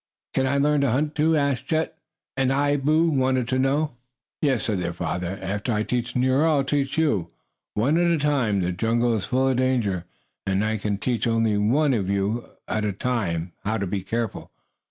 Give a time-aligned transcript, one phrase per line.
[0.33, 1.95] "Can't I learn to hunt, too?" asked Chet.
[2.35, 3.97] "And I?" Boo wanted to know.
[4.41, 5.37] "Yes," said their father.
[5.39, 7.29] "After I teach Nero I'll teach you.
[7.75, 8.61] One at a time.
[8.61, 10.05] The jungle is full of danger,
[10.43, 14.49] and I can teach only one of you at a time how to be careful.